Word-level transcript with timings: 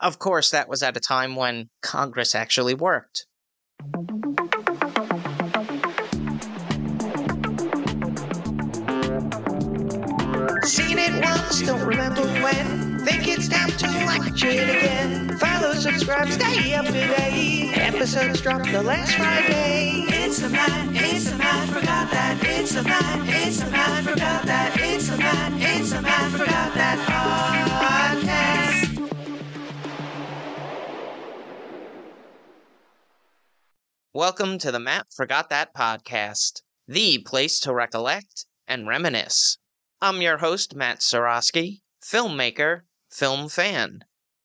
Of 0.00 0.18
course, 0.18 0.50
that 0.50 0.66
was 0.66 0.82
at 0.82 0.96
a 0.96 1.00
time 1.00 1.36
when 1.36 1.68
Congress 1.82 2.34
actually 2.34 2.72
worked. 2.72 3.26
Seen 10.64 10.98
it 10.98 11.22
once, 11.22 11.60
don't 11.62 11.86
remember 11.86 12.22
when. 12.22 13.04
Think 13.04 13.28
it's 13.28 13.48
time 13.48 13.68
to 13.68 13.86
watch 14.06 14.42
it 14.42 14.70
again. 14.70 15.36
Follow, 15.38 15.74
subscribe, 15.74 16.30
stay 16.30 16.72
up 16.74 16.86
to 16.86 16.92
date. 16.92 17.72
Episodes 17.76 18.40
drop 18.40 18.62
the 18.70 18.82
last 18.82 19.14
Friday. 19.16 20.04
It's 20.08 20.42
a 20.42 20.48
man, 20.48 20.96
it's 20.96 21.30
a 21.30 21.36
man, 21.36 21.66
forgot 21.68 22.10
that. 22.10 22.38
It's 22.42 22.74
a 22.74 22.82
man, 22.82 23.28
it's 23.28 23.60
a 23.60 23.70
man, 23.70 24.02
forgot 24.04 24.44
that. 24.46 24.78
It's 24.80 25.10
a 25.10 25.18
man, 25.18 25.52
it's 25.60 25.92
a 25.92 26.00
man, 26.00 26.30
forgot 26.30 26.74
that 26.74 26.98
podcast. 28.24 28.69
Welcome 34.12 34.58
to 34.58 34.72
the 34.72 34.80
Matt 34.80 35.06
Forgot 35.14 35.50
That 35.50 35.72
podcast, 35.72 36.62
the 36.88 37.18
place 37.18 37.60
to 37.60 37.72
recollect 37.72 38.44
and 38.66 38.88
reminisce. 38.88 39.58
I'm 40.00 40.20
your 40.20 40.38
host, 40.38 40.74
Matt 40.74 40.98
Seroski, 40.98 41.82
filmmaker, 42.04 42.80
film 43.08 43.48
fan. 43.48 44.00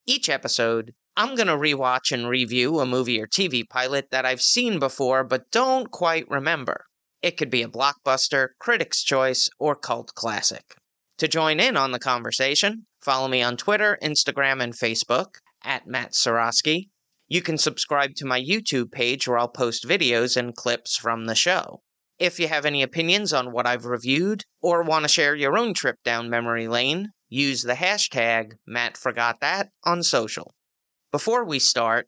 Each 0.05 0.29
episode, 0.29 0.93
I'm 1.17 1.33
going 1.33 1.47
to 1.47 1.53
rewatch 1.53 2.11
and 2.11 2.29
review 2.29 2.79
a 2.79 2.85
movie 2.85 3.19
or 3.19 3.25
TV 3.25 3.67
pilot 3.67 4.11
that 4.11 4.23
I've 4.23 4.39
seen 4.39 4.77
before 4.77 5.23
but 5.23 5.49
don't 5.49 5.89
quite 5.89 6.29
remember. 6.29 6.85
It 7.23 7.35
could 7.35 7.49
be 7.49 7.63
a 7.63 7.67
blockbuster, 7.67 8.49
critic's 8.59 9.03
choice, 9.03 9.49
or 9.57 9.75
cult 9.75 10.13
classic. 10.13 10.75
To 11.17 11.27
join 11.27 11.59
in 11.59 11.75
on 11.75 11.91
the 11.91 11.97
conversation, 11.97 12.85
follow 13.01 13.27
me 13.27 13.41
on 13.41 13.57
Twitter, 13.57 13.97
Instagram, 14.03 14.61
and 14.61 14.73
Facebook 14.75 15.37
at 15.63 15.87
Matt 15.87 16.11
Seroski. 16.11 16.89
You 17.27 17.41
can 17.41 17.57
subscribe 17.57 18.13
to 18.15 18.25
my 18.25 18.39
YouTube 18.39 18.91
page 18.91 19.27
where 19.27 19.39
I'll 19.39 19.47
post 19.47 19.87
videos 19.87 20.37
and 20.37 20.55
clips 20.55 20.95
from 20.95 21.25
the 21.25 21.33
show. 21.33 21.81
If 22.19 22.39
you 22.39 22.47
have 22.47 22.65
any 22.65 22.83
opinions 22.83 23.33
on 23.33 23.51
what 23.51 23.65
I've 23.65 23.85
reviewed 23.85 24.43
or 24.61 24.83
want 24.83 25.03
to 25.03 25.09
share 25.09 25.35
your 25.35 25.57
own 25.57 25.73
trip 25.73 25.97
down 26.03 26.29
memory 26.29 26.67
lane, 26.67 27.09
use 27.27 27.63
the 27.63 27.73
hashtag 27.73 28.53
MattForgotThat 28.69 29.69
on 29.83 30.03
social. 30.03 30.53
Before 31.11 31.43
we 31.43 31.57
start, 31.57 32.07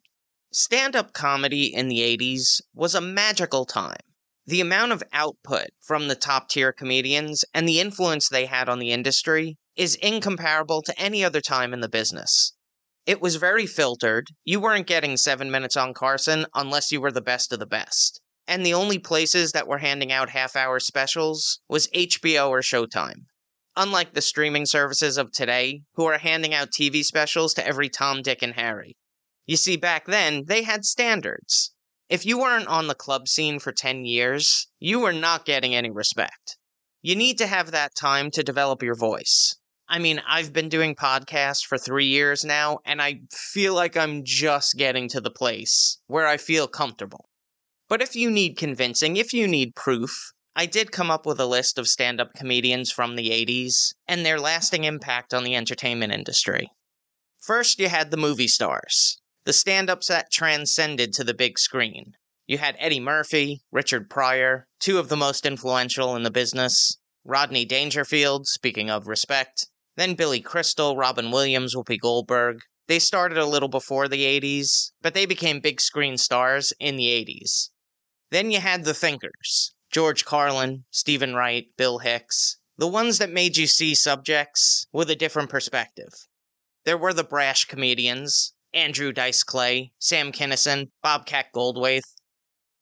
stand 0.52 0.94
up 0.94 1.12
comedy 1.12 1.74
in 1.74 1.88
the 1.88 1.98
80s 1.98 2.60
was 2.72 2.94
a 2.94 3.00
magical 3.00 3.66
time. 3.66 4.00
The 4.46 4.60
amount 4.60 4.92
of 4.92 5.02
output 5.12 5.70
from 5.82 6.06
the 6.06 6.14
top 6.14 6.48
tier 6.48 6.72
comedians 6.72 7.44
and 7.52 7.68
the 7.68 7.80
influence 7.80 8.28
they 8.28 8.46
had 8.46 8.68
on 8.68 8.78
the 8.78 8.92
industry 8.92 9.58
is 9.74 9.96
incomparable 9.96 10.80
to 10.82 10.98
any 10.98 11.24
other 11.24 11.40
time 11.40 11.74
in 11.74 11.80
the 11.80 11.88
business. 11.88 12.54
It 13.08 13.22
was 13.22 13.36
very 13.36 13.64
filtered. 13.64 14.28
You 14.44 14.60
weren't 14.60 14.86
getting 14.86 15.16
seven 15.16 15.50
minutes 15.50 15.78
on 15.78 15.94
Carson 15.94 16.44
unless 16.52 16.92
you 16.92 17.00
were 17.00 17.10
the 17.10 17.22
best 17.22 17.54
of 17.54 17.58
the 17.58 17.64
best. 17.64 18.20
And 18.46 18.66
the 18.66 18.74
only 18.74 18.98
places 18.98 19.52
that 19.52 19.66
were 19.66 19.78
handing 19.78 20.12
out 20.12 20.28
half 20.28 20.54
hour 20.54 20.78
specials 20.78 21.58
was 21.70 21.88
HBO 21.94 22.50
or 22.50 22.60
Showtime. 22.60 23.24
Unlike 23.76 24.12
the 24.12 24.20
streaming 24.20 24.66
services 24.66 25.16
of 25.16 25.32
today, 25.32 25.84
who 25.94 26.04
are 26.04 26.18
handing 26.18 26.52
out 26.52 26.68
TV 26.70 27.02
specials 27.02 27.54
to 27.54 27.66
every 27.66 27.88
Tom, 27.88 28.20
Dick, 28.20 28.42
and 28.42 28.52
Harry. 28.52 28.94
You 29.46 29.56
see, 29.56 29.78
back 29.78 30.04
then, 30.04 30.44
they 30.46 30.64
had 30.64 30.84
standards. 30.84 31.72
If 32.10 32.26
you 32.26 32.38
weren't 32.38 32.68
on 32.68 32.88
the 32.88 32.94
club 32.94 33.26
scene 33.26 33.58
for 33.58 33.72
10 33.72 34.04
years, 34.04 34.66
you 34.78 35.00
were 35.00 35.14
not 35.14 35.46
getting 35.46 35.74
any 35.74 35.90
respect. 35.90 36.58
You 37.00 37.16
need 37.16 37.38
to 37.38 37.46
have 37.46 37.70
that 37.70 37.94
time 37.94 38.30
to 38.32 38.42
develop 38.42 38.82
your 38.82 38.96
voice. 38.96 39.56
I 39.90 39.98
mean, 39.98 40.20
I've 40.28 40.52
been 40.52 40.68
doing 40.68 40.94
podcasts 40.94 41.64
for 41.64 41.78
three 41.78 42.06
years 42.06 42.44
now, 42.44 42.80
and 42.84 43.00
I 43.00 43.20
feel 43.32 43.74
like 43.74 43.96
I'm 43.96 44.22
just 44.22 44.76
getting 44.76 45.08
to 45.08 45.20
the 45.20 45.30
place 45.30 45.98
where 46.06 46.26
I 46.26 46.36
feel 46.36 46.68
comfortable. 46.68 47.24
But 47.88 48.02
if 48.02 48.14
you 48.14 48.30
need 48.30 48.58
convincing, 48.58 49.16
if 49.16 49.32
you 49.32 49.48
need 49.48 49.74
proof, 49.74 50.32
I 50.54 50.66
did 50.66 50.92
come 50.92 51.10
up 51.10 51.24
with 51.24 51.40
a 51.40 51.46
list 51.46 51.78
of 51.78 51.86
stand 51.86 52.20
up 52.20 52.34
comedians 52.34 52.92
from 52.92 53.16
the 53.16 53.30
80s 53.30 53.94
and 54.06 54.26
their 54.26 54.38
lasting 54.38 54.84
impact 54.84 55.32
on 55.32 55.42
the 55.42 55.54
entertainment 55.54 56.12
industry. 56.12 56.68
First, 57.40 57.78
you 57.78 57.88
had 57.88 58.10
the 58.10 58.18
movie 58.18 58.48
stars, 58.48 59.18
the 59.44 59.54
stand 59.54 59.88
ups 59.88 60.08
that 60.08 60.30
transcended 60.30 61.14
to 61.14 61.24
the 61.24 61.32
big 61.32 61.58
screen. 61.58 62.12
You 62.46 62.58
had 62.58 62.76
Eddie 62.78 63.00
Murphy, 63.00 63.62
Richard 63.72 64.10
Pryor, 64.10 64.66
two 64.80 64.98
of 64.98 65.08
the 65.08 65.16
most 65.16 65.46
influential 65.46 66.14
in 66.14 66.24
the 66.24 66.30
business, 66.30 66.98
Rodney 67.24 67.64
Dangerfield, 67.64 68.46
speaking 68.46 68.90
of 68.90 69.06
respect, 69.06 69.66
then 69.98 70.14
Billy 70.14 70.40
Crystal, 70.40 70.96
Robin 70.96 71.30
Williams, 71.32 71.74
Whoopi 71.74 71.98
Goldberg. 71.98 72.60
They 72.86 73.00
started 73.00 73.36
a 73.36 73.44
little 73.44 73.68
before 73.68 74.06
the 74.06 74.24
80s, 74.24 74.92
but 75.02 75.12
they 75.12 75.26
became 75.26 75.60
big 75.60 75.80
screen 75.80 76.16
stars 76.16 76.72
in 76.78 76.96
the 76.96 77.06
80s. 77.06 77.70
Then 78.30 78.50
you 78.50 78.60
had 78.60 78.84
the 78.84 78.94
thinkers 78.94 79.74
George 79.90 80.24
Carlin, 80.24 80.84
Steven 80.90 81.34
Wright, 81.34 81.66
Bill 81.76 81.98
Hicks, 81.98 82.58
the 82.76 82.86
ones 82.86 83.18
that 83.18 83.30
made 83.30 83.56
you 83.56 83.66
see 83.66 83.94
subjects 83.94 84.86
with 84.92 85.10
a 85.10 85.16
different 85.16 85.50
perspective. 85.50 86.12
There 86.84 86.98
were 86.98 87.12
the 87.12 87.24
brash 87.24 87.64
comedians 87.64 88.54
Andrew 88.72 89.12
Dice 89.12 89.42
Clay, 89.42 89.92
Sam 89.98 90.30
Kinison, 90.30 90.90
Bobcat 91.02 91.46
Goldthwait. 91.52 92.02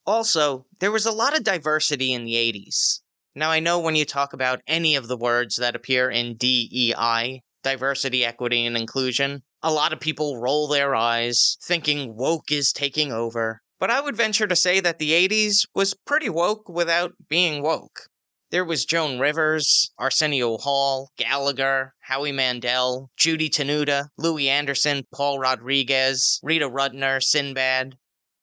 Also, 0.05 0.67
there 0.81 0.93
was 0.93 1.07
a 1.07 1.13
lot 1.13 1.37
of 1.37 1.45
diversity 1.45 2.13
in 2.13 2.25
the 2.25 2.35
80s. 2.35 3.01
Now, 3.39 3.51
I 3.51 3.61
know 3.61 3.79
when 3.79 3.97
you 3.97 4.07
talk 4.07 4.33
about 4.33 4.63
any 4.67 4.97
of 4.97 5.09
the 5.09 5.17
words 5.19 5.57
that 5.57 5.77
appear 5.77 6.09
in 6.09 6.39
DEI, 6.39 7.43
diversity, 7.63 8.25
equity, 8.25 8.65
and 8.65 8.79
inclusion, 8.79 9.43
a 9.63 9.71
lot 9.71 9.93
of 9.93 10.01
people 10.01 10.41
roll 10.41 10.69
their 10.69 10.95
eyes, 10.95 11.59
thinking 11.63 12.17
woke 12.17 12.51
is 12.51 12.73
taking 12.73 13.13
over. 13.13 13.61
But 13.79 13.91
I 13.91 14.01
would 14.01 14.17
venture 14.17 14.47
to 14.47 14.57
say 14.57 14.81
that 14.81 14.99
the 14.99 15.11
80s 15.11 15.67
was 15.75 15.93
pretty 15.93 16.31
woke 16.31 16.67
without 16.71 17.13
being 17.29 17.63
woke. 17.63 18.09
There 18.51 18.65
was 18.65 18.87
Joan 18.87 19.19
Rivers, 19.19 19.93
Arsenio 19.99 20.57
Hall, 20.57 21.11
Gallagher, 21.19 21.93
Howie 22.05 22.33
Mandel, 22.33 23.11
Judy 23.19 23.51
Tenuta, 23.51 24.07
Louie 24.17 24.49
Anderson, 24.49 25.05
Paul 25.15 25.39
Rodriguez, 25.39 26.41
Rita 26.43 26.71
Rudner, 26.71 27.23
Sinbad. 27.23 27.99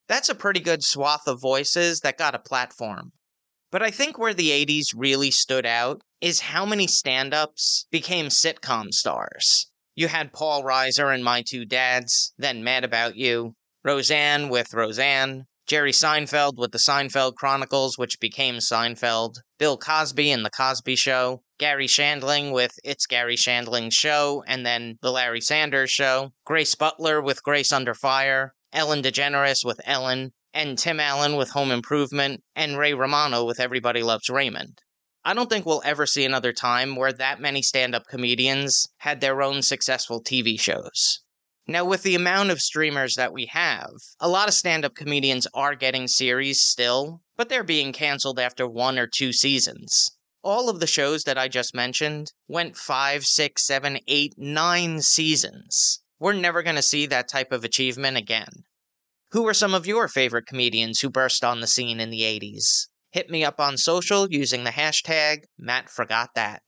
That's 0.07 0.29
a 0.29 0.35
pretty 0.35 0.59
good 0.59 0.83
swath 0.83 1.25
of 1.25 1.41
voices 1.41 2.01
that 2.01 2.19
got 2.19 2.35
a 2.35 2.39
platform. 2.39 3.11
But 3.73 3.81
I 3.81 3.89
think 3.89 4.19
where 4.19 4.35
the 4.35 4.51
80s 4.51 4.93
really 4.95 5.31
stood 5.31 5.65
out 5.65 6.03
is 6.21 6.41
how 6.41 6.63
many 6.63 6.85
stand 6.85 7.33
ups 7.33 7.87
became 7.89 8.27
sitcom 8.27 8.93
stars. 8.93 9.71
You 9.95 10.09
had 10.09 10.31
Paul 10.31 10.63
Reiser 10.63 11.11
and 11.11 11.23
My 11.23 11.41
Two 11.41 11.65
Dads, 11.65 12.35
then 12.37 12.63
Mad 12.63 12.83
About 12.83 13.15
You, 13.15 13.55
Roseanne 13.83 14.49
with 14.49 14.75
Roseanne, 14.75 15.47
Jerry 15.65 15.91
Seinfeld 15.91 16.55
with 16.55 16.71
The 16.71 16.77
Seinfeld 16.77 17.33
Chronicles, 17.33 17.97
which 17.97 18.19
became 18.19 18.57
Seinfeld, 18.57 19.37
Bill 19.57 19.79
Cosby 19.79 20.29
and 20.29 20.45
The 20.45 20.51
Cosby 20.51 20.95
Show, 20.95 21.41
Garry 21.57 21.87
Shandling 21.87 22.51
with 22.51 22.75
It's 22.83 23.07
Garry 23.07 23.35
Shandling's 23.35 23.95
Show, 23.95 24.43
and 24.45 24.63
then 24.63 24.99
The 25.01 25.11
Larry 25.11 25.41
Sanders 25.41 25.89
Show, 25.89 26.31
Grace 26.45 26.75
Butler 26.75 27.23
with 27.23 27.41
Grace 27.41 27.73
Under 27.73 27.95
Fire, 27.95 28.53
Ellen 28.71 29.01
DeGeneres 29.01 29.65
with 29.65 29.81
Ellen, 29.83 30.31
and 30.53 30.77
Tim 30.77 30.99
Allen 30.99 31.35
with 31.35 31.49
Home 31.51 31.71
Improvement, 31.71 32.41
and 32.55 32.77
Ray 32.77 32.93
Romano 32.93 33.43
with 33.43 33.59
Everybody 33.59 34.03
Loves 34.03 34.29
Raymond. 34.29 34.79
I 35.25 35.33
don't 35.33 35.49
think 35.49 35.65
we'll 35.65 35.81
ever 35.85 36.05
see 36.05 36.25
another 36.25 36.51
time 36.51 36.95
where 36.95 37.13
that 37.13 37.39
many 37.39 37.61
stand 37.61 37.95
up 37.95 38.03
comedians 38.09 38.87
had 38.97 39.21
their 39.21 39.41
own 39.41 39.61
successful 39.61 40.21
TV 40.21 40.59
shows. 40.59 41.21
Now, 41.65 41.85
with 41.85 42.03
the 42.03 42.15
amount 42.15 42.51
of 42.51 42.59
streamers 42.59 43.15
that 43.15 43.31
we 43.31 43.45
have, 43.45 43.93
a 44.19 44.27
lot 44.27 44.49
of 44.49 44.53
stand 44.53 44.83
up 44.83 44.95
comedians 44.95 45.47
are 45.53 45.75
getting 45.75 46.09
series 46.09 46.59
still, 46.61 47.21
but 47.37 47.47
they're 47.47 47.63
being 47.63 47.93
canceled 47.93 48.37
after 48.37 48.67
one 48.67 48.99
or 48.99 49.07
two 49.07 49.31
seasons. 49.31 50.11
All 50.43 50.67
of 50.67 50.81
the 50.81 50.87
shows 50.87 51.23
that 51.23 51.37
I 51.37 51.47
just 51.47 51.73
mentioned 51.73 52.33
went 52.49 52.75
five, 52.75 53.25
six, 53.25 53.65
seven, 53.65 53.99
eight, 54.09 54.33
nine 54.37 55.01
seasons. 55.01 56.01
We're 56.19 56.33
never 56.33 56.63
going 56.63 56.75
to 56.75 56.81
see 56.81 57.05
that 57.05 57.29
type 57.29 57.53
of 57.53 57.63
achievement 57.63 58.17
again. 58.17 58.65
Who 59.33 59.47
are 59.47 59.53
some 59.55 59.73
of 59.73 59.87
your 59.87 60.07
favorite 60.07 60.45
comedians 60.45 60.99
who 60.99 61.09
burst 61.09 61.43
on 61.43 61.59
the 61.59 61.65
scene 61.65 61.99
in 61.99 62.11
the 62.11 62.21
80s? 62.21 62.85
Hit 63.09 63.31
me 63.31 63.43
up 63.43 63.59
on 63.59 63.77
social 63.77 64.27
using 64.29 64.63
the 64.63 64.69
hashtag 64.69 65.45
MattForgotThat. 65.59 66.59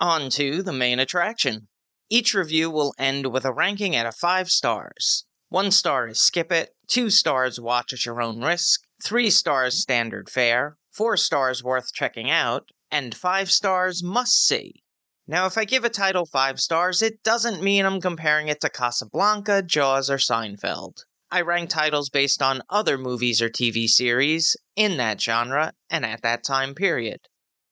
On 0.00 0.30
to 0.30 0.62
the 0.62 0.72
main 0.72 0.98
attraction. 0.98 1.68
Each 2.08 2.32
review 2.32 2.70
will 2.70 2.94
end 2.98 3.26
with 3.26 3.44
a 3.44 3.52
ranking 3.52 3.94
out 3.94 4.06
of 4.06 4.16
5 4.16 4.48
stars. 4.48 5.26
1 5.50 5.70
star 5.70 6.08
is 6.08 6.18
skip 6.18 6.50
it, 6.50 6.70
2 6.88 7.10
stars 7.10 7.60
watch 7.60 7.92
at 7.92 8.06
your 8.06 8.22
own 8.22 8.40
risk, 8.40 8.80
3 9.04 9.28
stars 9.28 9.78
standard 9.78 10.30
fare, 10.30 10.78
4 10.92 11.18
stars 11.18 11.62
worth 11.62 11.92
checking 11.92 12.30
out, 12.30 12.70
and 12.90 13.14
5 13.14 13.50
stars 13.50 14.02
must 14.02 14.46
see. 14.46 14.82
Now, 15.30 15.46
if 15.46 15.56
I 15.56 15.64
give 15.64 15.84
a 15.84 15.88
title 15.88 16.26
5 16.26 16.58
stars, 16.58 17.02
it 17.02 17.22
doesn't 17.22 17.62
mean 17.62 17.86
I'm 17.86 18.00
comparing 18.00 18.48
it 18.48 18.60
to 18.62 18.68
Casablanca, 18.68 19.62
Jaws, 19.62 20.10
or 20.10 20.16
Seinfeld. 20.16 21.04
I 21.30 21.42
rank 21.42 21.70
titles 21.70 22.10
based 22.10 22.42
on 22.42 22.64
other 22.68 22.98
movies 22.98 23.40
or 23.40 23.48
TV 23.48 23.88
series 23.88 24.56
in 24.74 24.96
that 24.96 25.20
genre 25.20 25.72
and 25.88 26.04
at 26.04 26.22
that 26.22 26.42
time 26.42 26.74
period. 26.74 27.20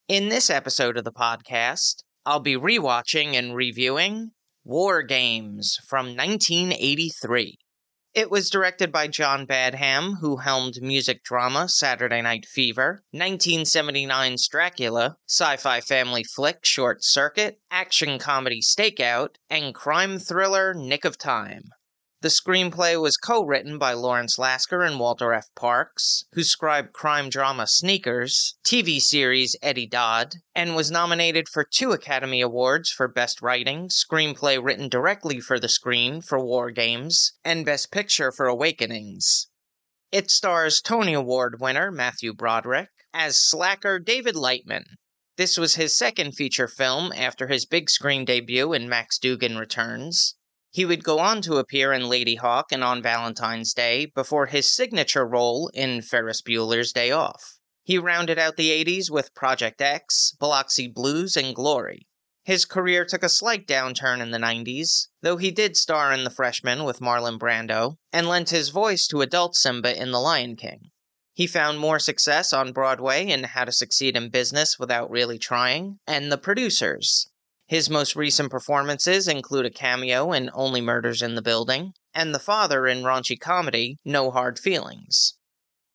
In 0.07 0.29
this 0.29 0.51
episode 0.51 0.97
of 0.97 1.03
the 1.03 1.11
podcast, 1.11 2.05
I'll 2.25 2.39
be 2.39 2.55
rewatching 2.55 3.35
and 3.35 3.57
reviewing 3.57 4.31
War 4.63 5.03
Games 5.03 5.79
from 5.89 6.15
1983. 6.15 7.59
It 8.19 8.33
was 8.33 8.51
directed 8.51 8.91
by 8.91 9.07
John 9.07 9.47
Badham, 9.47 10.17
who 10.17 10.39
helmed 10.39 10.83
music 10.83 11.23
drama 11.23 11.69
Saturday 11.69 12.21
Night 12.21 12.47
Fever, 12.47 13.05
1979's 13.15 14.49
Dracula, 14.49 15.19
sci 15.29 15.57
fi 15.59 15.81
family 15.81 16.25
flick 16.25 16.65
Short 16.65 17.05
Circuit, 17.05 17.61
action 17.71 18.19
comedy 18.19 18.61
Stakeout, 18.61 19.37
and 19.49 19.73
crime 19.73 20.19
thriller 20.19 20.75
Nick 20.75 21.05
of 21.05 21.17
Time. 21.17 21.71
The 22.21 22.31
screenplay 22.31 23.01
was 23.01 23.17
co 23.17 23.45
written 23.45 23.79
by 23.79 23.93
Lawrence 23.93 24.41
Lasker 24.41 24.83
and 24.83 24.99
Walter 24.99 25.33
F. 25.33 25.47
Parkes, 25.55 26.25
who 26.33 26.43
scribed 26.43 26.93
crime 26.93 27.31
drama 27.31 27.69
Sneakers, 27.69 28.57
TV 28.65 29.01
series 29.01 29.55
Eddie 29.63 29.87
Dodd, 29.87 30.35
and 30.53 30.75
was 30.75 30.91
nominated 30.91 31.49
for 31.49 31.63
two 31.63 31.93
Academy 31.93 32.41
Awards 32.41 32.91
for 32.91 33.07
Best 33.07 33.41
Writing, 33.41 33.89
Screenplay 33.89 34.61
written 34.61 34.89
directly 34.89 35.39
for 35.39 35.61
the 35.61 35.69
screen 35.69 36.21
for 36.21 36.45
War 36.45 36.73
Games, 36.73 37.35
and 37.45 37.65
Best 37.65 37.93
Picture 37.93 38.33
for 38.33 38.47
Awakenings. 38.47 39.47
It 40.11 40.29
stars 40.29 40.81
Tony 40.81 41.15
Award 41.15 41.61
winner 41.61 41.93
Matthew 41.93 42.35
Broderick 42.35 42.91
as 43.15 43.41
slacker 43.41 44.01
David 44.01 44.35
Lightman. 44.35 44.97
This 45.37 45.57
was 45.57 45.77
his 45.77 45.97
second 45.97 46.33
feature 46.33 46.67
film 46.67 47.13
after 47.13 47.47
his 47.47 47.65
big 47.65 47.89
screen 47.89 48.25
debut 48.25 48.73
in 48.73 48.89
Max 48.89 49.19
Dugan 49.19 49.57
Returns. 49.57 50.35
He 50.79 50.85
would 50.85 51.03
go 51.03 51.19
on 51.19 51.43
to 51.43 51.57
appear 51.57 51.93
in 51.93 52.03
Ladyhawke 52.03 52.71
and 52.71 52.85
On 52.85 53.03
Valentine's 53.03 53.75
Day 53.75 54.07
before 54.07 54.47
his 54.47 54.71
signature 54.71 55.27
role 55.27 55.73
in 55.75 56.03
Ferris 56.03 56.41
Bueller's 56.41 56.93
Day 56.93 57.11
Off. 57.11 57.59
He 57.83 57.99
rounded 57.99 58.39
out 58.39 58.57
the 58.57 58.71
80s 58.71 59.11
with 59.11 59.35
Project 59.35 59.83
X, 59.83 60.37
Biloxi 60.39 60.87
Blues, 60.87 61.37
and 61.37 61.53
Glory. 61.53 62.07
His 62.45 62.65
career 62.65 63.05
took 63.05 63.25
a 63.25 63.29
slight 63.29 63.67
downturn 63.67 64.21
in 64.21 64.31
the 64.31 64.39
90s, 64.39 65.09
though 65.21 65.37
he 65.37 65.51
did 65.51 65.77
star 65.77 66.13
in 66.13 66.23
The 66.23 66.31
Freshman 66.31 66.85
with 66.85 67.01
Marlon 67.01 67.41
Brando 67.41 67.97
and 68.13 68.29
lent 68.29 68.51
his 68.51 68.69
voice 68.69 69.09
to 69.09 69.21
adult 69.21 69.57
Simba 69.57 70.01
in 70.01 70.13
The 70.13 70.21
Lion 70.21 70.55
King. 70.55 70.93
He 71.33 71.49
found 71.49 71.81
more 71.81 71.99
success 71.99 72.53
on 72.53 72.71
Broadway 72.71 73.27
in 73.27 73.43
How 73.43 73.65
to 73.65 73.73
Succeed 73.73 74.17
in 74.17 74.29
Business 74.29 74.79
Without 74.79 75.11
Really 75.11 75.41
Trying 75.41 75.99
and 76.07 76.31
The 76.31 76.39
Producers, 76.39 77.29
his 77.69 77.91
most 77.91 78.17
recent 78.17 78.51
performances 78.51 79.29
include 79.29 79.67
a 79.67 79.71
cameo 79.71 80.33
in 80.33 80.51
Only 80.55 80.81
Murders 80.81 81.21
in 81.21 81.35
the 81.35 81.43
Building 81.43 81.93
and 82.15 82.35
the 82.35 82.39
father 82.39 82.87
in 82.87 83.03
raunchy 83.03 83.39
comedy 83.39 83.99
No 84.07 84.31
Hard 84.31 84.59
Feelings. 84.59 85.37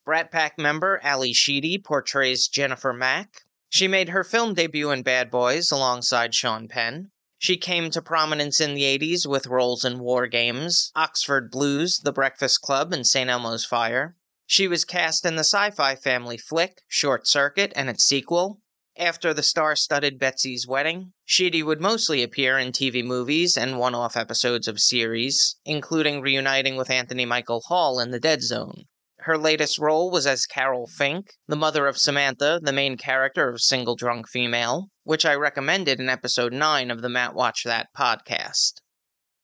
Brat 0.06 0.32
Pack 0.32 0.60
member 0.60 1.00
Ally 1.02 1.32
Sheedy 1.34 1.80
portrays 1.80 2.48
Jennifer 2.48 2.94
Mack. 2.94 3.42
She 3.70 3.88
made 3.88 4.10
her 4.10 4.24
film 4.24 4.54
debut 4.54 4.92
in 4.92 5.02
Bad 5.02 5.32
Boys 5.32 5.72
alongside 5.72 6.36
Sean 6.36 6.68
Penn. 6.68 7.10
She 7.40 7.58
came 7.58 7.90
to 7.90 8.02
prominence 8.04 8.62
in 8.62 8.76
the 8.76 8.84
80s 8.84 9.26
with 9.26 9.48
roles 9.48 9.84
in 9.84 9.98
War 9.98 10.28
Games, 10.28 10.92
Oxford 10.96 11.50
Blues, 11.50 12.00
The 12.04 12.14
Breakfast 12.14 12.62
Club, 12.62 12.94
and 12.94 13.06
St. 13.06 13.30
Elmo's 13.30 13.66
Fire. 13.66 14.16
She 14.46 14.68
was 14.68 14.86
cast 14.86 15.26
in 15.26 15.38
the 15.38 15.44
sci 15.44 15.72
fi 15.72 15.96
family 15.96 16.38
flick 16.38 16.84
Short 16.88 17.28
Circuit 17.28 17.74
and 17.76 17.90
its 17.90 18.04
sequel, 18.04 18.62
after 18.98 19.34
the 19.34 19.42
star 19.42 19.76
studded 19.76 20.20
Betsy's 20.20 20.68
Wedding, 20.68 21.14
Sheedy 21.26 21.64
would 21.64 21.82
mostly 21.82 22.22
appear 22.22 22.60
in 22.60 22.72
TV 22.72 23.04
movies 23.04 23.58
and 23.58 23.80
one 23.80 23.96
off 23.96 24.16
episodes 24.16 24.68
of 24.68 24.80
series, 24.80 25.56
including 25.66 26.22
reuniting 26.22 26.76
with 26.76 26.90
Anthony 26.90 27.26
Michael 27.26 27.62
Hall 27.62 28.00
in 28.00 28.12
The 28.12 28.20
Dead 28.20 28.44
Zone. 28.44 28.84
Her 29.22 29.38
latest 29.38 29.80
role 29.80 30.12
was 30.12 30.28
as 30.28 30.46
Carol 30.46 30.86
Fink, 30.86 31.34
the 31.48 31.56
mother 31.56 31.88
of 31.88 31.98
Samantha, 31.98 32.60
the 32.62 32.74
main 32.74 32.98
character 32.98 33.50
of 33.50 33.62
Single 33.62 33.96
Drunk 33.96 34.28
Female, 34.28 34.90
which 35.06 35.26
I 35.26 35.34
recommended 35.34 36.00
in 36.00 36.10
episode 36.10 36.54
9 36.54 36.92
of 36.92 37.02
the 37.02 37.10
Matt 37.10 37.34
Watch 37.34 37.64
That 37.64 37.88
podcast. 37.98 38.74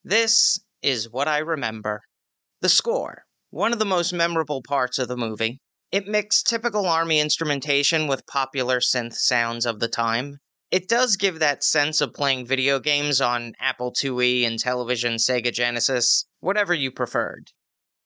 This 0.03 0.59
is 0.81 1.09
what 1.09 1.27
I 1.27 1.39
remember. 1.39 2.01
The 2.61 2.69
score. 2.69 3.23
One 3.51 3.73
of 3.73 3.79
the 3.79 3.85
most 3.85 4.13
memorable 4.13 4.61
parts 4.61 4.99
of 4.99 5.07
the 5.07 5.17
movie. 5.17 5.59
It 5.91 6.07
mixed 6.07 6.45
typical 6.45 6.85
Army 6.85 7.19
instrumentation 7.19 8.05
with 8.05 8.27
popular 8.27 8.79
synth 8.79 9.15
sounds 9.15 9.65
of 9.65 9.79
the 9.79 9.87
time. 9.87 10.37
It 10.69 10.87
does 10.87 11.17
give 11.17 11.39
that 11.39 11.63
sense 11.63 11.99
of 11.99 12.13
playing 12.13 12.45
video 12.45 12.79
games 12.79 13.19
on 13.19 13.53
Apple 13.59 13.91
IIe 13.91 14.45
and 14.45 14.59
television 14.59 15.15
Sega 15.15 15.51
Genesis, 15.51 16.27
whatever 16.41 16.75
you 16.75 16.91
preferred. 16.91 17.53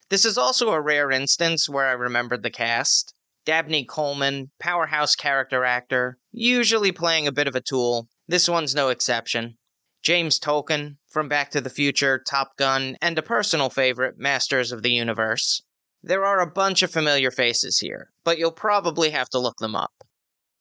This 0.08 0.24
is 0.24 0.38
also 0.38 0.70
a 0.70 0.80
rare 0.80 1.10
instance 1.10 1.68
where 1.68 1.86
I 1.86 1.92
remembered 1.92 2.42
the 2.42 2.50
cast. 2.50 3.12
Dabney 3.44 3.84
Coleman, 3.84 4.50
powerhouse 4.58 5.14
character 5.14 5.66
actor, 5.66 6.16
usually 6.32 6.90
playing 6.90 7.26
a 7.26 7.32
bit 7.32 7.48
of 7.48 7.54
a 7.54 7.60
tool. 7.60 8.08
This 8.26 8.48
one's 8.48 8.74
no 8.74 8.88
exception. 8.88 9.58
James 10.02 10.38
Tolkan, 10.38 10.96
from 11.06 11.28
Back 11.28 11.50
to 11.50 11.60
the 11.60 11.68
Future, 11.68 12.18
Top 12.18 12.56
Gun, 12.56 12.96
and 13.02 13.18
a 13.18 13.22
personal 13.22 13.68
favorite, 13.68 14.18
Masters 14.18 14.72
of 14.72 14.82
the 14.82 14.92
Universe. 14.92 15.62
There 16.06 16.26
are 16.26 16.40
a 16.40 16.50
bunch 16.50 16.82
of 16.82 16.90
familiar 16.90 17.30
faces 17.30 17.78
here, 17.78 18.10
but 18.24 18.36
you'll 18.36 18.52
probably 18.52 19.08
have 19.08 19.30
to 19.30 19.38
look 19.38 19.56
them 19.56 19.74
up. 19.74 20.04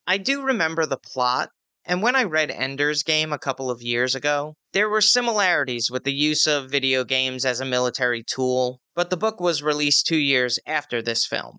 I 0.08 0.18
do 0.18 0.42
remember 0.42 0.86
the 0.86 0.96
plot, 0.96 1.50
and 1.84 2.02
when 2.02 2.16
I 2.16 2.24
read 2.24 2.50
Ender's 2.50 3.04
Game 3.04 3.34
a 3.34 3.38
couple 3.38 3.70
of 3.70 3.82
years 3.82 4.16
ago, 4.16 4.56
there 4.72 4.88
were 4.88 5.02
similarities 5.02 5.92
with 5.92 6.06
the 6.06 6.14
use 6.14 6.48
of 6.48 6.72
video 6.72 7.04
games 7.04 7.44
as 7.44 7.60
a 7.60 7.66
military 7.66 8.24
tool, 8.24 8.80
but 8.96 9.10
the 9.10 9.18
book 9.18 9.42
was 9.42 9.62
released 9.62 10.08
two 10.08 10.16
years 10.16 10.60
after 10.66 11.02
this 11.02 11.26
film. 11.26 11.58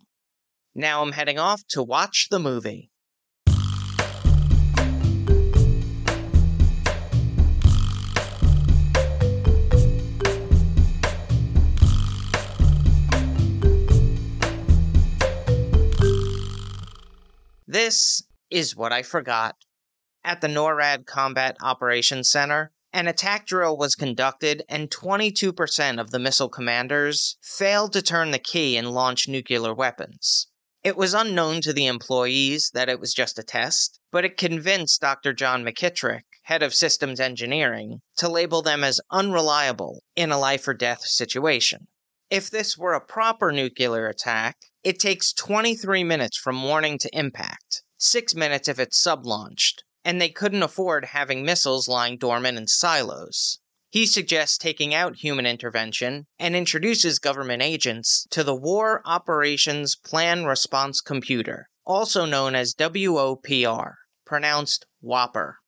Now 0.75 1.03
I'm 1.03 1.13
heading 1.13 1.39
off 1.39 1.61
to 1.69 1.83
watch 1.83 2.29
the 2.31 2.39
movie. 2.39 2.91
This 17.85 18.23
is 18.49 18.75
what 18.75 18.95
I 18.95 19.03
forgot. 19.03 19.57
At 20.25 20.41
the 20.41 20.49
NORAD 20.49 21.05
Combat 21.05 21.55
Operations 21.61 22.31
Center, 22.31 22.73
an 22.95 23.07
attack 23.07 23.47
drill 23.47 23.77
was 23.77 23.95
conducted, 23.95 24.63
and 24.71 24.91
22% 24.91 26.01
of 26.01 26.11
the 26.11 26.19
missile 26.19 26.49
commanders 26.49 27.37
failed 27.43 27.93
to 27.93 28.01
turn 28.01 28.31
the 28.31 28.39
key 28.39 28.79
and 28.79 28.93
launch 28.93 29.29
nuclear 29.29 29.75
weapons. 29.75 30.47
It 30.83 30.97
was 30.97 31.13
unknown 31.13 31.61
to 31.61 31.75
the 31.75 31.85
employees 31.85 32.71
that 32.73 32.89
it 32.89 33.01
was 33.01 33.13
just 33.13 33.39
a 33.39 33.43
test, 33.43 34.01
but 34.11 34.25
it 34.25 34.39
convinced 34.39 35.03
Dr. 35.03 35.35
John 35.35 35.63
McKittrick, 35.63 36.23
head 36.45 36.63
of 36.63 36.73
systems 36.73 37.21
engineering, 37.21 38.01
to 38.17 38.31
label 38.31 38.63
them 38.63 38.83
as 38.83 39.03
unreliable 39.11 40.03
in 40.17 40.33
a 40.33 40.39
life 40.39 40.67
or 40.67 40.73
death 40.73 41.03
situation. 41.03 41.89
If 42.31 42.49
this 42.49 42.79
were 42.79 42.95
a 42.95 43.05
proper 43.05 43.53
nuclear 43.53 44.09
attack, 44.09 44.57
it 44.83 44.99
takes 44.99 45.33
23 45.33 46.05
minutes 46.05 46.37
from 46.37 46.63
warning 46.63 46.99
to 46.99 47.19
impact, 47.19 47.84
6 48.05 48.35
minutes 48.35 48.69
if 48.69 48.79
it's 48.79 49.01
sub 49.01 49.27
launched, 49.27 49.85
and 50.05 50.21
they 50.21 50.29
couldn't 50.29 50.63
afford 50.63 51.07
having 51.07 51.45
missiles 51.45 51.89
lying 51.89 52.19
dormant 52.19 52.59
in 52.59 52.67
silos. 52.67 53.59
He 53.91 54.07
suggests 54.07 54.59
taking 54.59 54.93
out 54.93 55.17
human 55.17 55.47
intervention 55.47 56.27
and 56.39 56.57
introduces 56.57 57.19
government 57.19 57.63
agents 57.63 58.27
to 58.31 58.43
the 58.43 58.55
War 58.55 59.01
Operations 59.05 59.95
Plan 59.95 60.45
Response 60.45 61.01
Computer, 61.01 61.69
also 61.87 62.25
known 62.25 62.55
as 62.55 62.75
WOPR, 62.75 63.95
pronounced 64.27 64.87
Whopper. 65.01 65.59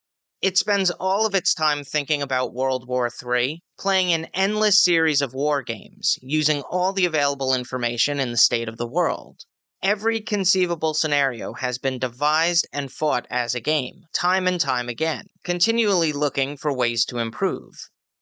It 0.42 0.58
spends 0.58 0.90
all 0.90 1.24
of 1.24 1.34
its 1.34 1.54
time 1.54 1.82
thinking 1.82 2.20
about 2.20 2.52
World 2.52 2.86
War 2.86 3.08
III, 3.08 3.62
playing 3.78 4.12
an 4.12 4.26
endless 4.34 4.82
series 4.82 5.22
of 5.22 5.32
war 5.32 5.62
games, 5.62 6.18
using 6.20 6.62
all 6.62 6.92
the 6.92 7.06
available 7.06 7.54
information 7.54 8.20
in 8.20 8.32
the 8.32 8.36
state 8.36 8.68
of 8.68 8.76
the 8.76 8.86
world. 8.86 9.44
Every 9.82 10.20
conceivable 10.20 10.94
scenario 10.94 11.52
has 11.52 11.78
been 11.78 11.98
devised 11.98 12.66
and 12.72 12.90
fought 12.90 13.26
as 13.30 13.54
a 13.54 13.60
game, 13.60 14.06
time 14.12 14.48
and 14.48 14.58
time 14.58 14.88
again, 14.88 15.26
continually 15.44 16.12
looking 16.12 16.56
for 16.56 16.72
ways 16.72 17.04
to 17.04 17.18
improve. 17.18 17.74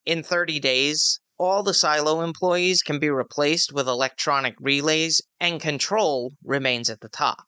In 0.04 0.22
30 0.22 0.58
days, 0.58 1.20
all 1.38 1.62
the 1.62 1.72
silo 1.72 2.22
employees 2.22 2.82
can 2.82 2.98
be 2.98 3.08
replaced 3.08 3.72
with 3.72 3.88
electronic 3.88 4.56
relays, 4.60 5.22
and 5.38 5.60
control 5.60 6.32
remains 6.42 6.90
at 6.90 7.00
the 7.00 7.08
top. 7.08 7.46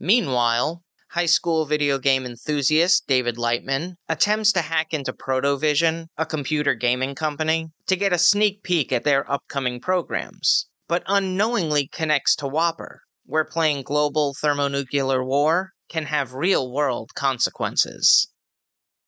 Meanwhile, 0.00 0.82
high 1.10 1.26
school 1.26 1.64
video 1.64 1.98
game 1.98 2.26
enthusiast 2.26 3.06
David 3.06 3.36
Lightman 3.36 3.96
attempts 4.08 4.52
to 4.52 4.62
hack 4.62 4.92
into 4.92 5.12
Protovision, 5.12 6.06
a 6.16 6.26
computer 6.26 6.74
gaming 6.74 7.14
company, 7.14 7.68
to 7.86 7.94
get 7.94 8.12
a 8.12 8.18
sneak 8.18 8.62
peek 8.62 8.90
at 8.90 9.04
their 9.04 9.30
upcoming 9.30 9.80
programs, 9.80 10.66
but 10.88 11.02
unknowingly 11.06 11.86
connects 11.86 12.34
to 12.36 12.48
Whopper, 12.48 13.02
where 13.28 13.44
playing 13.44 13.82
global 13.82 14.34
thermonuclear 14.40 15.22
war 15.22 15.74
can 15.88 16.06
have 16.06 16.32
real 16.32 16.72
world 16.72 17.14
consequences. 17.14 18.28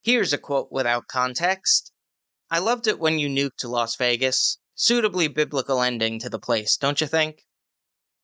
Here's 0.03 0.33
a 0.33 0.39
quote 0.39 0.69
without 0.71 1.09
context 1.09 1.91
I 2.51 2.59
loved 2.59 2.87
it 2.87 3.01
when 3.01 3.19
you 3.19 3.29
nuked 3.29 3.65
Las 3.65 3.97
Vegas. 3.97 4.59
Suitably 4.75 5.27
biblical 5.27 5.83
ending 5.83 6.19
to 6.21 6.31
the 6.31 6.39
place, 6.39 6.77
don't 6.77 7.01
you 7.01 7.07
think? 7.07 7.47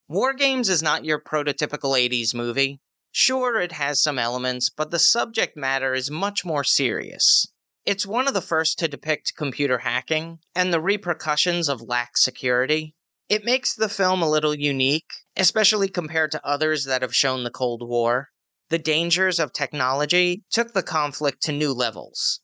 War 0.08 0.32
Games 0.32 0.68
is 0.68 0.82
not 0.82 1.04
your 1.04 1.20
prototypical 1.20 1.98
80s 1.98 2.34
movie, 2.34 2.80
Sure, 3.18 3.58
it 3.58 3.72
has 3.72 4.02
some 4.02 4.18
elements, 4.18 4.68
but 4.68 4.90
the 4.90 4.98
subject 4.98 5.56
matter 5.56 5.94
is 5.94 6.10
much 6.10 6.44
more 6.44 6.62
serious. 6.62 7.46
It's 7.86 8.04
one 8.04 8.26
of 8.26 8.34
the 8.34 8.42
first 8.42 8.78
to 8.78 8.88
depict 8.88 9.36
computer 9.36 9.78
hacking 9.78 10.40
and 10.54 10.70
the 10.70 10.82
repercussions 10.82 11.70
of 11.70 11.80
lax 11.80 12.22
security. 12.22 12.95
It 13.28 13.44
makes 13.44 13.74
the 13.74 13.88
film 13.88 14.22
a 14.22 14.30
little 14.30 14.54
unique, 14.54 15.10
especially 15.36 15.88
compared 15.88 16.30
to 16.30 16.46
others 16.46 16.84
that 16.84 17.02
have 17.02 17.14
shown 17.14 17.42
the 17.42 17.50
Cold 17.50 17.82
War. 17.86 18.28
The 18.68 18.78
dangers 18.78 19.40
of 19.40 19.52
technology 19.52 20.44
took 20.50 20.72
the 20.72 20.82
conflict 20.82 21.42
to 21.42 21.52
new 21.52 21.72
levels. 21.72 22.40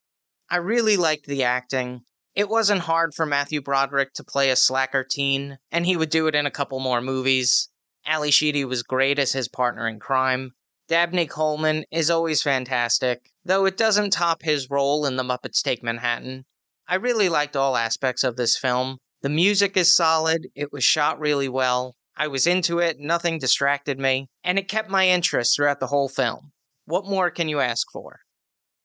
I 0.49 0.57
really 0.57 0.97
liked 0.97 1.25
the 1.25 1.43
acting. 1.43 2.01
It 2.35 2.49
wasn't 2.49 2.81
hard 2.81 3.13
for 3.13 3.25
Matthew 3.25 3.61
Broderick 3.61 4.13
to 4.15 4.23
play 4.23 4.49
a 4.49 4.55
slacker 4.57 5.05
teen, 5.09 5.57
and 5.71 5.85
he 5.85 5.95
would 5.95 6.09
do 6.09 6.27
it 6.27 6.35
in 6.35 6.45
a 6.45 6.51
couple 6.51 6.79
more 6.79 7.01
movies. 7.01 7.69
Ally 8.05 8.29
Sheedy 8.29 8.65
was 8.65 8.83
great 8.83 9.19
as 9.19 9.31
his 9.31 9.47
partner 9.47 9.87
in 9.87 9.99
crime. 9.99 10.51
Dabney 10.89 11.27
Coleman 11.27 11.85
is 11.91 12.09
always 12.09 12.41
fantastic, 12.41 13.31
though 13.45 13.65
it 13.65 13.77
doesn't 13.77 14.11
top 14.11 14.41
his 14.41 14.69
role 14.69 15.05
in 15.05 15.15
The 15.15 15.23
Muppets 15.23 15.61
Take 15.61 15.81
Manhattan. 15.81 16.43
I 16.87 16.95
really 16.95 17.29
liked 17.29 17.55
all 17.55 17.77
aspects 17.77 18.25
of 18.25 18.35
this 18.35 18.57
film. 18.57 18.97
The 19.23 19.29
music 19.29 19.77
is 19.77 19.95
solid, 19.95 20.49
it 20.53 20.73
was 20.73 20.83
shot 20.83 21.17
really 21.17 21.47
well, 21.47 21.95
I 22.17 22.27
was 22.27 22.45
into 22.45 22.79
it, 22.79 22.99
nothing 22.99 23.39
distracted 23.39 23.97
me, 23.97 24.27
and 24.43 24.59
it 24.59 24.67
kept 24.67 24.89
my 24.89 25.07
interest 25.07 25.55
throughout 25.55 25.79
the 25.79 25.87
whole 25.87 26.09
film. 26.09 26.51
What 26.83 27.05
more 27.05 27.31
can 27.31 27.47
you 27.47 27.61
ask 27.61 27.87
for? 27.89 28.19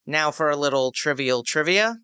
Now 0.06 0.30
for 0.30 0.48
a 0.48 0.56
little 0.56 0.92
trivial 0.92 1.42
trivia. 1.42 1.96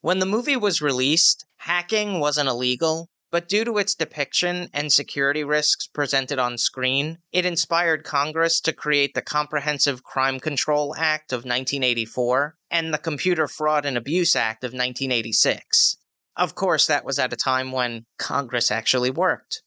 When 0.00 0.18
the 0.18 0.24
movie 0.24 0.56
was 0.56 0.80
released, 0.80 1.44
hacking 1.58 2.20
wasn't 2.20 2.48
illegal, 2.48 3.10
but 3.30 3.50
due 3.50 3.66
to 3.66 3.76
its 3.76 3.94
depiction 3.94 4.70
and 4.72 4.90
security 4.90 5.44
risks 5.44 5.88
presented 5.88 6.38
on 6.38 6.56
screen, 6.56 7.18
it 7.32 7.44
inspired 7.44 8.02
Congress 8.02 8.62
to 8.62 8.72
create 8.72 9.12
the 9.12 9.20
Comprehensive 9.20 10.02
Crime 10.02 10.40
Control 10.40 10.94
Act 10.96 11.34
of 11.34 11.40
1984 11.40 12.56
and 12.70 12.94
the 12.94 12.98
Computer 12.98 13.46
Fraud 13.46 13.84
and 13.84 13.98
Abuse 13.98 14.34
Act 14.34 14.64
of 14.64 14.72
1986. 14.72 15.98
Of 16.38 16.54
course, 16.54 16.86
that 16.86 17.04
was 17.04 17.18
at 17.18 17.32
a 17.32 17.36
time 17.36 17.72
when 17.72 18.06
Congress 18.16 18.70
actually 18.70 19.10
worked. 19.10 19.60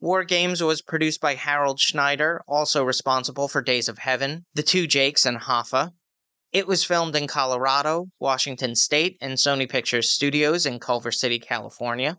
War 0.00 0.22
Games 0.22 0.62
was 0.62 0.82
produced 0.82 1.18
by 1.18 1.34
Harold 1.34 1.80
Schneider, 1.80 2.42
also 2.46 2.84
responsible 2.84 3.48
for 3.48 3.62
Days 3.62 3.88
of 3.88 3.96
Heaven, 3.96 4.44
The 4.52 4.62
Two 4.62 4.86
Jakes, 4.86 5.24
and 5.24 5.38
Hoffa. 5.38 5.92
It 6.52 6.66
was 6.66 6.84
filmed 6.84 7.16
in 7.16 7.26
Colorado, 7.26 8.08
Washington 8.20 8.76
State, 8.76 9.16
and 9.22 9.38
Sony 9.38 9.66
Pictures 9.66 10.10
Studios 10.10 10.66
in 10.66 10.78
Culver 10.78 11.10
City, 11.10 11.38
California. 11.38 12.18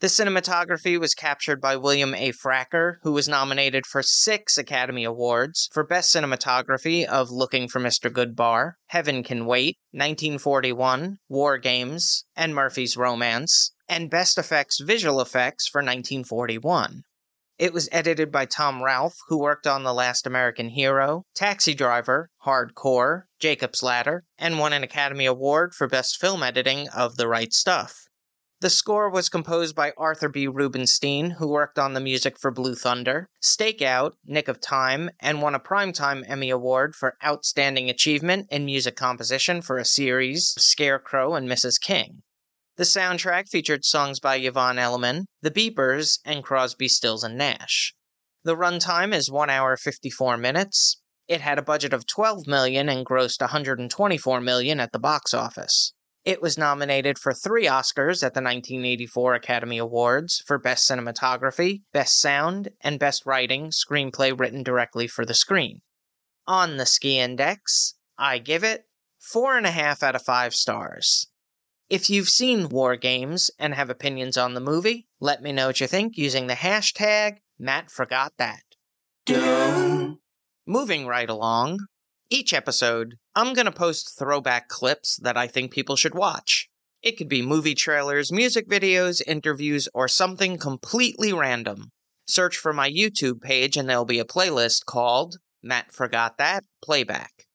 The 0.00 0.08
cinematography 0.08 1.00
was 1.00 1.14
captured 1.14 1.58
by 1.58 1.76
William 1.76 2.14
A. 2.14 2.30
Fraker, 2.30 2.98
who 3.00 3.12
was 3.12 3.28
nominated 3.28 3.86
for 3.86 4.02
six 4.02 4.58
Academy 4.58 5.04
Awards 5.04 5.70
for 5.72 5.86
Best 5.86 6.14
Cinematography 6.14 7.06
of 7.06 7.30
Looking 7.30 7.66
for 7.66 7.80
Mr. 7.80 8.10
Goodbar, 8.10 8.74
Heaven 8.88 9.24
Can 9.24 9.46
Wait, 9.46 9.78
1941, 9.92 11.16
War 11.30 11.56
Games, 11.56 12.26
and 12.36 12.54
Murphy's 12.54 12.98
Romance, 12.98 13.72
and 13.88 14.10
Best 14.10 14.36
Effects 14.36 14.80
Visual 14.80 15.18
Effects 15.18 15.66
for 15.66 15.78
1941. 15.78 17.04
It 17.58 17.72
was 17.72 17.88
edited 17.90 18.30
by 18.30 18.44
Tom 18.44 18.82
Rolf, 18.82 19.14
who 19.28 19.38
worked 19.38 19.66
on 19.66 19.82
The 19.82 19.94
Last 19.94 20.26
American 20.26 20.68
Hero, 20.68 21.22
Taxi 21.34 21.72
Driver, 21.72 22.28
Hardcore, 22.44 23.22
Jacob's 23.40 23.82
Ladder, 23.82 24.24
and 24.36 24.58
won 24.58 24.74
an 24.74 24.84
Academy 24.84 25.24
Award 25.24 25.74
for 25.74 25.88
Best 25.88 26.20
Film 26.20 26.42
Editing 26.42 26.86
of 26.90 27.16
The 27.16 27.26
Right 27.26 27.54
Stuff. 27.54 27.94
The 28.66 28.70
score 28.70 29.08
was 29.08 29.28
composed 29.28 29.76
by 29.76 29.92
Arthur 29.96 30.28
B. 30.28 30.48
Rubinstein, 30.48 31.30
who 31.38 31.46
worked 31.46 31.78
on 31.78 31.94
the 31.94 32.00
music 32.00 32.36
for 32.36 32.50
Blue 32.50 32.74
Thunder, 32.74 33.28
Stakeout, 33.40 34.14
Nick 34.24 34.48
of 34.48 34.60
Time, 34.60 35.08
and 35.20 35.40
won 35.40 35.54
a 35.54 35.60
Primetime 35.60 36.28
Emmy 36.28 36.50
Award 36.50 36.96
for 36.96 37.16
Outstanding 37.24 37.88
Achievement 37.88 38.48
in 38.50 38.64
Music 38.64 38.96
Composition 38.96 39.62
for 39.62 39.78
a 39.78 39.84
series, 39.84 40.52
Scarecrow 40.58 41.36
and 41.36 41.48
Mrs. 41.48 41.80
King. 41.80 42.24
The 42.76 42.82
soundtrack 42.82 43.48
featured 43.48 43.84
songs 43.84 44.18
by 44.18 44.34
Yvonne 44.34 44.80
Elliman, 44.80 45.26
The 45.42 45.52
Beepers, 45.52 46.18
and 46.24 46.42
Crosby, 46.42 46.88
Stills, 46.88 47.22
and 47.22 47.38
Nash. 47.38 47.94
The 48.42 48.56
runtime 48.56 49.14
is 49.14 49.30
1 49.30 49.48
hour 49.48 49.76
54 49.76 50.38
minutes. 50.38 51.00
It 51.28 51.40
had 51.40 51.60
a 51.60 51.62
budget 51.62 51.92
of 51.92 52.04
12 52.04 52.48
million 52.48 52.88
and 52.88 53.06
grossed 53.06 53.42
124 53.42 54.40
million 54.40 54.80
at 54.80 54.90
the 54.90 54.98
box 54.98 55.32
office. 55.32 55.92
It 56.26 56.42
was 56.42 56.58
nominated 56.58 57.20
for 57.20 57.32
three 57.32 57.66
Oscars 57.66 58.24
at 58.24 58.34
the 58.34 58.42
1984 58.42 59.34
Academy 59.34 59.78
Awards 59.78 60.42
for 60.44 60.58
Best 60.58 60.90
Cinematography, 60.90 61.82
Best 61.92 62.20
Sound, 62.20 62.70
and 62.80 62.98
Best 62.98 63.24
Writing 63.24 63.70
Screenplay 63.70 64.36
written 64.36 64.64
directly 64.64 65.06
for 65.06 65.24
the 65.24 65.34
screen. 65.34 65.82
On 66.48 66.78
the 66.78 66.84
Ski 66.86 67.20
Index, 67.20 67.94
I 68.18 68.38
give 68.38 68.64
it 68.64 68.88
four 69.20 69.56
and 69.56 69.66
a 69.66 69.70
half 69.70 70.02
out 70.02 70.16
of 70.16 70.22
five 70.22 70.52
stars. 70.52 71.28
If 71.88 72.10
you've 72.10 72.28
seen 72.28 72.70
War 72.70 72.96
Games 72.96 73.48
and 73.56 73.72
have 73.74 73.88
opinions 73.88 74.36
on 74.36 74.54
the 74.54 74.60
movie, 74.60 75.06
let 75.20 75.42
me 75.42 75.52
know 75.52 75.68
what 75.68 75.80
you 75.80 75.86
think 75.86 76.16
using 76.16 76.48
the 76.48 76.54
hashtag 76.54 77.36
MattForgotThat. 77.62 78.62
Moving 80.66 81.06
right 81.06 81.30
along, 81.30 81.86
each 82.28 82.52
episode, 82.52 83.16
I'm 83.34 83.54
going 83.54 83.66
to 83.66 83.72
post 83.72 84.18
throwback 84.18 84.68
clips 84.68 85.16
that 85.22 85.36
I 85.36 85.46
think 85.46 85.70
people 85.70 85.96
should 85.96 86.14
watch. 86.14 86.68
It 87.02 87.16
could 87.16 87.28
be 87.28 87.42
movie 87.42 87.74
trailers, 87.74 88.32
music 88.32 88.68
videos, 88.68 89.22
interviews, 89.26 89.88
or 89.94 90.08
something 90.08 90.58
completely 90.58 91.32
random. 91.32 91.90
Search 92.26 92.56
for 92.56 92.72
my 92.72 92.90
YouTube 92.90 93.40
page 93.40 93.76
and 93.76 93.88
there'll 93.88 94.04
be 94.04 94.18
a 94.18 94.24
playlist 94.24 94.86
called 94.86 95.36
Matt 95.62 95.92
Forgot 95.92 96.38
That 96.38 96.64
Playback. 96.82 97.46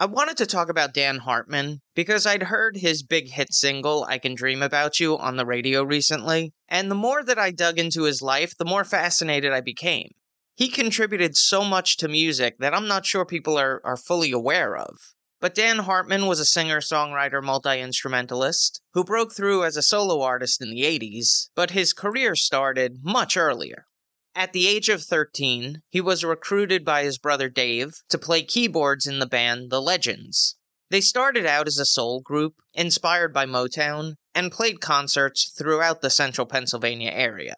I 0.00 0.06
wanted 0.06 0.38
to 0.38 0.46
talk 0.46 0.70
about 0.70 0.94
Dan 0.94 1.18
Hartman 1.18 1.80
because 1.94 2.26
I'd 2.26 2.44
heard 2.44 2.78
his 2.78 3.02
big 3.02 3.30
hit 3.30 3.52
single, 3.52 4.04
I 4.08 4.18
Can 4.18 4.34
Dream 4.34 4.62
About 4.62 5.00
You, 5.00 5.18
on 5.18 5.36
the 5.36 5.46
radio 5.46 5.82
recently, 5.82 6.52
and 6.68 6.90
the 6.90 6.94
more 6.94 7.22
that 7.22 7.38
I 7.38 7.50
dug 7.50 7.78
into 7.78 8.02
his 8.04 8.22
life, 8.22 8.56
the 8.56 8.64
more 8.64 8.84
fascinated 8.84 9.52
I 9.52 9.60
became 9.60 10.10
he 10.56 10.68
contributed 10.68 11.36
so 11.36 11.62
much 11.62 11.98
to 11.98 12.08
music 12.08 12.56
that 12.58 12.74
I'm 12.74 12.88
not 12.88 13.04
sure 13.04 13.26
people 13.26 13.58
are, 13.58 13.80
are 13.84 13.96
fully 13.96 14.32
aware 14.32 14.74
of. 14.74 15.14
But 15.38 15.54
Dan 15.54 15.80
Hartman 15.80 16.26
was 16.26 16.40
a 16.40 16.46
singer 16.46 16.80
songwriter 16.80 17.42
multi 17.42 17.78
instrumentalist 17.78 18.80
who 18.94 19.04
broke 19.04 19.34
through 19.34 19.64
as 19.64 19.76
a 19.76 19.82
solo 19.82 20.22
artist 20.22 20.62
in 20.62 20.70
the 20.70 20.80
80s, 20.82 21.50
but 21.54 21.72
his 21.72 21.92
career 21.92 22.34
started 22.34 23.04
much 23.04 23.36
earlier. 23.36 23.86
At 24.34 24.54
the 24.54 24.66
age 24.66 24.88
of 24.88 25.02
13, 25.02 25.82
he 25.90 26.00
was 26.00 26.24
recruited 26.24 26.86
by 26.86 27.04
his 27.04 27.18
brother 27.18 27.50
Dave 27.50 28.02
to 28.08 28.18
play 28.18 28.42
keyboards 28.42 29.06
in 29.06 29.18
the 29.18 29.26
band 29.26 29.70
The 29.70 29.80
Legends. 29.80 30.56
They 30.88 31.02
started 31.02 31.44
out 31.44 31.66
as 31.66 31.78
a 31.78 31.84
soul 31.84 32.22
group, 32.22 32.54
inspired 32.72 33.34
by 33.34 33.44
Motown, 33.44 34.14
and 34.34 34.52
played 34.52 34.80
concerts 34.80 35.50
throughout 35.50 36.00
the 36.00 36.10
central 36.10 36.46
Pennsylvania 36.46 37.10
area. 37.10 37.56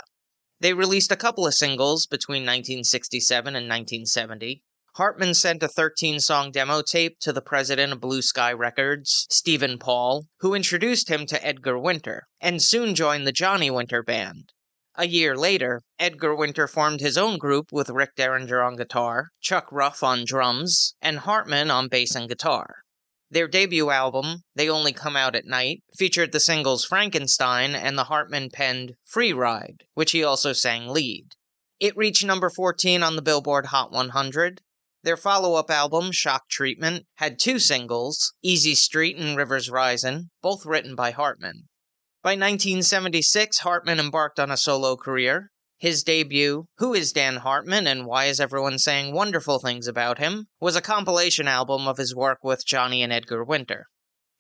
They 0.61 0.75
released 0.75 1.13
a 1.13 1.17
couple 1.17 1.47
of 1.47 1.55
singles 1.55 2.07
between 2.07 2.43
1967 2.43 3.55
and 3.55 3.69
1970. 3.69 4.63
Hartman 4.97 5.35
sent 5.35 5.63
a 5.63 5.69
13 5.69 6.19
song 6.19 6.51
demo 6.51 6.83
tape 6.83 7.21
to 7.21 7.33
the 7.33 7.41
president 7.41 7.93
of 7.93 8.01
Blue 8.01 8.23
Sky 8.23 8.53
Records, 8.53 9.29
Stephen 9.31 9.79
Paul, 9.79 10.27
who 10.41 10.55
introduced 10.55 11.09
him 11.09 11.27
to 11.27 11.47
Edgar 11.47 11.79
Winter, 11.79 12.27
and 12.41 12.61
soon 12.61 12.97
joined 12.97 13.25
the 13.25 13.31
Johnny 13.31 13.71
Winter 13.71 14.03
Band. 14.03 14.53
A 14.97 15.07
year 15.07 15.37
later, 15.37 15.83
Edgar 16.01 16.35
Winter 16.35 16.67
formed 16.67 16.99
his 16.99 17.17
own 17.17 17.39
group 17.39 17.71
with 17.71 17.89
Rick 17.89 18.17
Derringer 18.17 18.61
on 18.61 18.75
guitar, 18.75 19.29
Chuck 19.41 19.69
Ruff 19.71 20.03
on 20.03 20.25
drums, 20.25 20.97
and 21.01 21.21
Hartman 21.21 21.71
on 21.71 21.87
bass 21.87 22.17
and 22.17 22.29
guitar. 22.29 22.79
Their 23.31 23.47
debut 23.47 23.91
album, 23.91 24.45
They 24.55 24.71
Only 24.71 24.93
Come 24.93 25.15
Out 25.15 25.37
at 25.37 25.45
Night, 25.45 25.83
featured 25.97 26.33
the 26.33 26.41
singles 26.41 26.85
Frankenstein 26.85 27.75
and 27.75 27.99
the 27.99 28.05
Hartman 28.05 28.49
penned 28.51 28.95
Free 29.05 29.35
Ride, 29.35 29.85
which 29.93 30.13
he 30.13 30.25
also 30.25 30.55
sang 30.55 30.89
lead. 30.89 31.35
It 31.79 31.97
reached 31.97 32.25
number 32.25 32.49
14 32.49 33.03
on 33.03 33.17
the 33.17 33.23
Billboard 33.23 33.67
Hot 33.67 33.93
100. 33.93 34.63
Their 35.03 35.17
follow 35.17 35.55
up 35.55 35.71
album, 35.71 36.11
Shock 36.11 36.49
Treatment, 36.49 37.07
had 37.17 37.39
two 37.39 37.59
singles, 37.59 38.33
Easy 38.43 38.75
Street 38.75 39.17
and 39.17 39.37
Rivers 39.37 39.71
Risin', 39.71 40.31
both 40.43 40.65
written 40.65 40.97
by 40.97 41.11
Hartman. 41.11 41.69
By 42.23 42.31
1976, 42.31 43.59
Hartman 43.59 44.01
embarked 44.01 44.41
on 44.41 44.51
a 44.51 44.57
solo 44.57 44.97
career, 44.97 45.51
his 45.81 46.03
debut, 46.03 46.67
Who 46.79 46.93
is 46.93 47.13
Dan 47.13 47.37
Hartman 47.37 47.87
and 47.87 48.05
Why 48.05 48.25
is 48.25 48.41
Everyone 48.41 48.81
Saying 48.81 49.15
Wonderful 49.15 49.61
Things 49.61 49.87
About 49.87 50.19
Him, 50.19 50.49
was 50.59 50.75
a 50.75 50.81
compilation 50.81 51.47
album 51.47 51.87
of 51.87 51.99
his 51.99 52.17
work 52.17 52.39
with 52.43 52.67
Johnny 52.67 53.01
and 53.01 53.13
Edgar 53.13 53.45
Winter. 53.45 53.87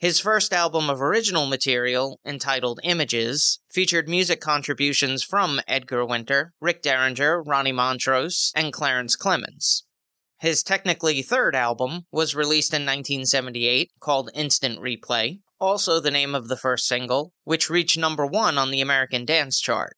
His 0.00 0.18
first 0.18 0.52
album 0.52 0.90
of 0.90 1.00
original 1.00 1.47
material, 1.47 2.18
entitled 2.25 2.80
Images, 2.83 3.61
featured 3.71 4.09
music 4.09 4.40
contributions 4.40 5.23
from 5.23 5.61
Edgar 5.68 6.04
Winter, 6.04 6.54
Rick 6.61 6.83
Derringer, 6.83 7.42
Ronnie 7.42 7.71
Montrose, 7.71 8.50
and 8.57 8.73
Clarence 8.73 9.16
Clemons. 9.16 9.85
His 10.40 10.64
technically 10.64 11.23
third 11.23 11.54
album 11.54 12.07
was 12.11 12.35
released 12.35 12.73
in 12.73 12.83
1978 12.83 13.90
called 14.00 14.30
Instant 14.35 14.80
Replay, 14.80 15.38
also 15.61 16.00
the 16.00 16.11
name 16.11 16.35
of 16.35 16.49
the 16.49 16.57
first 16.57 16.87
single, 16.87 17.33
which 17.45 17.71
reached 17.71 17.97
number 17.97 18.26
one 18.26 18.59
on 18.59 18.73
the 18.73 18.80
American 18.80 19.25
Dance 19.25 19.61
Chart. 19.61 19.97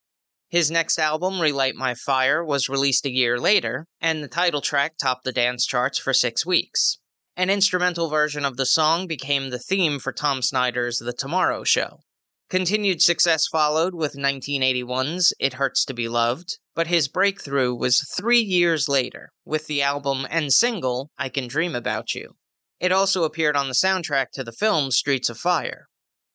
His 0.50 0.69
next 0.69 0.99
album, 0.99 1.38
Relight 1.38 1.76
My 1.76 1.95
Fire, 1.95 2.45
was 2.45 2.69
released 2.69 3.07
a 3.07 3.11
year 3.11 3.38
later, 3.38 3.87
and 4.00 4.21
the 4.21 4.28
title 4.28 4.61
track 4.61 4.97
topped 5.00 5.23
the 5.23 5.30
dance 5.30 5.64
charts 5.64 5.97
for 5.97 6.12
six 6.12 6.45
weeks. 6.45 6.99
An 7.37 7.50
instrumental 7.50 8.09
version 8.09 8.45
of 8.45 8.57
the 8.57 8.66
song 8.66 9.07
became 9.07 9.50
the 9.50 9.61
theme 9.61 10.00
for 10.00 10.12
Tom 10.12 10.42
Snyder's 10.42 10.99
The 10.99 11.12
Tomorrow 11.12 11.62
Show. 11.62 12.00
Continued 12.49 13.00
success 13.00 13.47
followed 13.47 13.95
with 13.95 14.16
1981's 14.16 15.33
It 15.38 15.54
Hurts 15.54 15.85
to 15.85 15.95
Be 15.95 16.09
Loved, 16.09 16.59
but 16.75 16.88
his 16.88 17.07
breakthrough 17.07 17.73
was 17.73 18.04
three 18.16 18.40
years 18.40 18.88
later 18.88 19.30
with 19.45 19.69
the 19.69 19.83
album 19.83 20.26
and 20.28 20.52
single 20.52 21.12
I 21.16 21.28
Can 21.28 21.47
Dream 21.47 21.76
About 21.76 22.12
You. 22.12 22.35
It 22.80 22.90
also 22.90 23.23
appeared 23.23 23.54
on 23.54 23.69
the 23.69 23.75
soundtrack 23.75 24.33
to 24.33 24.42
the 24.42 24.50
film 24.50 24.90
Streets 24.90 25.30
of 25.30 25.38
Fire. 25.38 25.87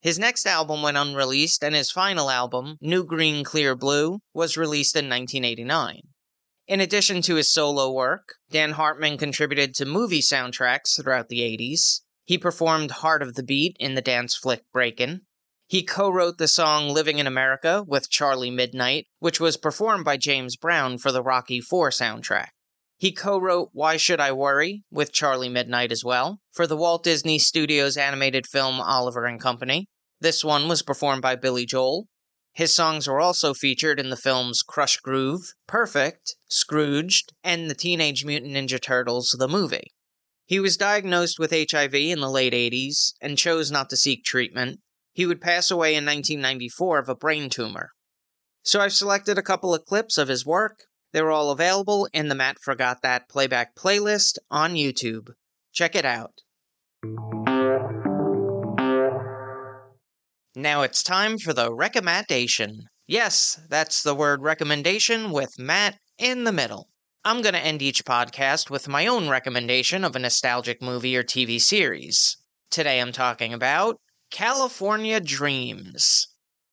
His 0.05 0.19
next 0.19 0.45
album 0.45 0.83
went 0.83 0.97
unreleased, 0.97 1.63
and 1.63 1.73
his 1.73 1.89
final 1.89 2.29
album, 2.29 2.77
New 2.79 3.03
Green 3.03 3.43
Clear 3.43 3.75
Blue, 3.75 4.19
was 4.35 4.55
released 4.55 4.95
in 4.95 5.09
1989. 5.09 6.01
In 6.67 6.79
addition 6.79 7.23
to 7.23 7.37
his 7.37 7.51
solo 7.51 7.91
work, 7.91 8.35
Dan 8.51 8.73
Hartman 8.73 9.17
contributed 9.17 9.73
to 9.73 9.85
movie 9.87 10.21
soundtracks 10.21 11.01
throughout 11.01 11.29
the 11.29 11.39
80s. 11.39 12.01
He 12.23 12.37
performed 12.37 12.91
Heart 12.91 13.23
of 13.23 13.33
the 13.33 13.41
Beat 13.41 13.77
in 13.79 13.95
the 13.95 14.01
dance 14.03 14.35
flick 14.35 14.61
Breakin'. 14.71 15.21
He 15.65 15.81
co 15.81 16.11
wrote 16.11 16.37
the 16.37 16.47
song 16.47 16.89
Living 16.89 17.17
in 17.17 17.25
America 17.25 17.83
with 17.87 18.11
Charlie 18.11 18.51
Midnight, 18.51 19.07
which 19.17 19.39
was 19.39 19.57
performed 19.57 20.05
by 20.05 20.17
James 20.17 20.55
Brown 20.55 20.99
for 20.99 21.11
the 21.11 21.23
Rocky 21.23 21.57
IV 21.57 21.71
soundtrack. 21.71 22.49
He 22.97 23.11
co 23.11 23.39
wrote 23.39 23.71
Why 23.73 23.97
Should 23.97 24.19
I 24.19 24.33
Worry 24.33 24.83
with 24.91 25.11
Charlie 25.11 25.49
Midnight 25.49 25.91
as 25.91 26.03
well 26.05 26.41
for 26.51 26.67
the 26.67 26.77
Walt 26.77 27.03
Disney 27.03 27.39
Studios 27.39 27.97
animated 27.97 28.45
film 28.45 28.79
Oliver 28.79 29.25
and 29.25 29.41
Company. 29.41 29.89
This 30.21 30.43
one 30.43 30.67
was 30.67 30.81
performed 30.81 31.21
by 31.21 31.35
Billy 31.35 31.65
Joel. 31.65 32.07
His 32.53 32.73
songs 32.73 33.07
were 33.07 33.19
also 33.19 33.53
featured 33.53 33.99
in 33.99 34.09
the 34.09 34.15
films 34.15 34.63
Krush 34.63 35.01
Groove, 35.01 35.53
Perfect, 35.67 36.35
Scrooged, 36.47 37.33
and 37.43 37.69
the 37.69 37.75
Teenage 37.75 38.23
Mutant 38.23 38.53
Ninja 38.53 38.81
Turtles 38.81 39.35
the 39.37 39.47
movie. 39.47 39.93
He 40.45 40.59
was 40.59 40.77
diagnosed 40.77 41.39
with 41.39 41.51
HIV 41.51 41.95
in 41.95 42.21
the 42.21 42.29
late 42.29 42.53
80s 42.53 43.13
and 43.19 43.37
chose 43.37 43.71
not 43.71 43.89
to 43.89 43.97
seek 43.97 44.23
treatment. 44.23 44.79
He 45.11 45.25
would 45.25 45.41
pass 45.41 45.71
away 45.71 45.95
in 45.95 46.05
1994 46.05 46.99
of 46.99 47.09
a 47.09 47.15
brain 47.15 47.49
tumor. 47.49 47.91
So 48.63 48.79
I've 48.79 48.93
selected 48.93 49.37
a 49.37 49.43
couple 49.43 49.73
of 49.73 49.85
clips 49.85 50.17
of 50.17 50.27
his 50.27 50.45
work. 50.45 50.85
They're 51.13 51.31
all 51.31 51.51
available 51.51 52.07
in 52.13 52.29
the 52.29 52.35
Matt 52.35 52.59
Forgot 52.59 53.01
That 53.01 53.29
playback 53.29 53.75
playlist 53.75 54.37
on 54.51 54.73
YouTube. 54.73 55.29
Check 55.71 55.95
it 55.95 56.05
out. 56.05 56.41
Now 60.57 60.83
it's 60.83 61.03
time 61.03 61.37
for 61.37 61.51
the 61.51 61.73
recommendation. 61.73 62.87
Yes, 63.07 63.59
that's 63.67 64.01
the 64.01 64.15
word 64.15 64.41
recommendation 64.41 65.31
with 65.31 65.59
Matt 65.59 65.97
in 66.17 66.45
the 66.45 66.53
middle. 66.53 66.87
I'm 67.25 67.41
going 67.41 67.55
to 67.55 67.59
end 67.59 67.81
each 67.81 68.05
podcast 68.05 68.69
with 68.69 68.87
my 68.87 69.05
own 69.05 69.27
recommendation 69.27 70.05
of 70.05 70.15
a 70.15 70.19
nostalgic 70.19 70.81
movie 70.81 71.17
or 71.17 71.23
TV 71.23 71.59
series. 71.59 72.37
Today 72.71 73.01
I'm 73.01 73.11
talking 73.11 73.53
about 73.53 73.99
California 74.31 75.19
Dreams. 75.19 76.29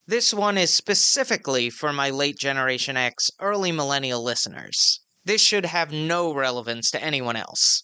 This 0.06 0.32
one 0.32 0.58
is 0.58 0.72
specifically 0.72 1.68
for 1.68 1.92
my 1.92 2.08
late 2.08 2.38
Generation 2.38 2.96
X, 2.96 3.32
early 3.40 3.72
millennial 3.72 4.22
listeners. 4.22 5.00
This 5.24 5.40
should 5.40 5.66
have 5.66 5.90
no 5.90 6.32
relevance 6.32 6.88
to 6.92 7.02
anyone 7.02 7.34
else. 7.34 7.82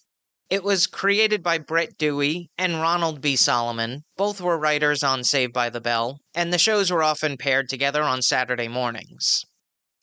It 0.50 0.64
was 0.64 0.87
created 0.87 1.43
by 1.43 1.59
Brett 1.59 1.99
Dewey 1.99 2.49
and 2.57 2.81
Ronald 2.81 3.21
B. 3.21 3.37
Solomon. 3.37 4.05
Both 4.17 4.40
were 4.40 4.57
writers 4.57 5.02
on 5.02 5.23
Saved 5.23 5.52
by 5.52 5.69
the 5.69 5.81
Bell, 5.81 6.21
and 6.35 6.50
the 6.50 6.59
shows 6.59 6.90
were 6.90 7.02
often 7.02 7.37
paired 7.37 7.69
together 7.69 8.02
on 8.02 8.23
Saturday 8.23 8.67
mornings. 8.67 9.45